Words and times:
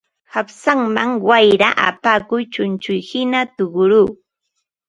Qapsanman 0.31 1.11
wayra 1.27 1.69
apaykuq 1.87 2.41
chunchullhina 2.53 3.39
tuquru 3.55 4.03